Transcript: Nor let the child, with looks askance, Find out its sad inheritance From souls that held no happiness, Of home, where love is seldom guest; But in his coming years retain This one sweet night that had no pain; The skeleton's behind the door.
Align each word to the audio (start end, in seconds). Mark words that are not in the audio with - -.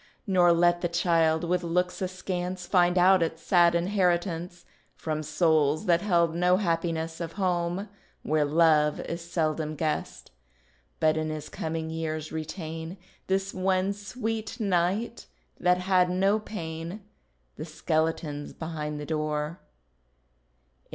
Nor 0.25 0.51
let 0.51 0.81
the 0.81 0.87
child, 0.89 1.43
with 1.43 1.61
looks 1.61 2.01
askance, 2.01 2.65
Find 2.65 2.97
out 2.97 3.21
its 3.21 3.43
sad 3.43 3.75
inheritance 3.75 4.65
From 4.95 5.21
souls 5.21 5.85
that 5.85 6.01
held 6.01 6.33
no 6.33 6.57
happiness, 6.57 7.21
Of 7.21 7.33
home, 7.33 7.87
where 8.23 8.43
love 8.43 8.99
is 9.01 9.21
seldom 9.21 9.75
guest; 9.75 10.31
But 10.99 11.17
in 11.17 11.29
his 11.29 11.49
coming 11.49 11.91
years 11.91 12.31
retain 12.31 12.97
This 13.27 13.53
one 13.53 13.93
sweet 13.93 14.59
night 14.59 15.27
that 15.59 15.77
had 15.77 16.09
no 16.09 16.39
pain; 16.39 17.01
The 17.57 17.65
skeleton's 17.65 18.53
behind 18.53 18.99
the 18.99 19.05
door. 19.05 19.61